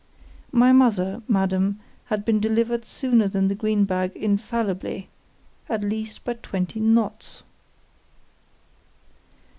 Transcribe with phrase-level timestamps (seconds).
[0.51, 6.79] My mother, Madam, had been delivered sooner than the green bag infallibly——at least by twenty
[6.79, 7.43] _knots.